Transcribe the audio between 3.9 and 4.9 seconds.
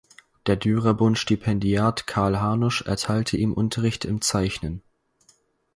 im Zeichnen.